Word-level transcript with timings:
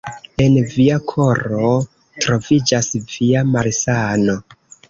En 0.45 0.55
via 0.71 0.95
koro 1.11 1.69
troviĝas 2.25 2.91
via 3.15 3.47
malsano. 3.55 4.41